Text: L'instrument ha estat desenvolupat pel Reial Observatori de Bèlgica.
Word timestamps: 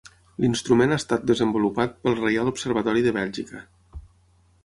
L'instrument 0.43 0.93
ha 0.93 0.97
estat 1.01 1.27
desenvolupat 1.31 1.93
pel 2.07 2.17
Reial 2.21 2.51
Observatori 2.53 3.05
de 3.09 3.13
Bèlgica. 3.21 3.63